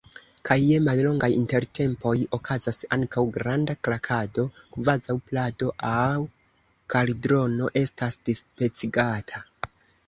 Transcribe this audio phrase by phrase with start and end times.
[0.49, 4.47] Kaj je mallongaj intertempoj okazas ankaŭ granda krakado.
[4.77, 6.11] kvazaŭ plado aŭ
[6.97, 9.49] kaldrono estas dispecigata.